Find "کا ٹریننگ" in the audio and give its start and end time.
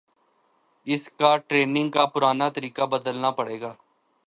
1.19-1.89